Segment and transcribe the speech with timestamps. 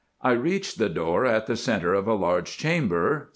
[0.23, 3.29] I reached the door at the centre of a large chamber.